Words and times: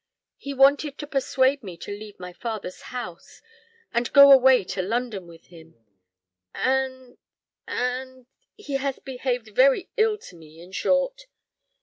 "He 0.39 0.55
wanted 0.55 0.97
to 0.97 1.05
persuade 1.05 1.61
me 1.61 1.77
to 1.77 1.91
leave 1.95 2.19
my 2.19 2.33
father's 2.33 2.81
house, 2.89 3.39
and 3.93 4.11
go 4.13 4.31
away 4.31 4.63
to 4.63 4.81
London 4.81 5.27
with 5.27 5.45
him; 5.53 5.75
and 6.55 7.19
and 7.67 8.25
he 8.55 8.77
has 8.77 8.97
behaved 8.97 9.49
very 9.55 9.91
ill 9.97 10.17
to 10.17 10.35
me, 10.35 10.59
in 10.59 10.71
short." 10.71 11.27